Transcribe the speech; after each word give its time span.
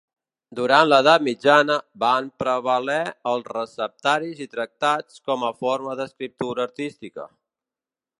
Durant 0.59 0.85
l'edat 0.91 1.25
mitjana 1.25 1.75
van 2.03 2.29
prevaler 2.43 3.01
els 3.33 3.51
receptaris 3.57 4.41
i 4.47 4.47
tractats 4.55 5.21
com 5.29 5.45
a 5.51 5.55
forma 5.61 5.95
d'escriptura 6.01 6.67
artística. 6.71 7.29